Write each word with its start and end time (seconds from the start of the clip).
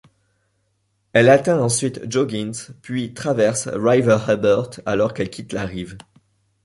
Elle 1.13 1.29
atteint 1.29 1.61
ensuite 1.61 2.09
Joggings, 2.11 2.69
puis 2.81 3.13
traverse 3.13 3.67
River 3.67 4.17
Hebert 4.29 4.81
alors 4.87 5.13
qu'elle 5.13 5.29
quitte 5.29 5.53
la 5.53 5.67
rive. 5.67 5.95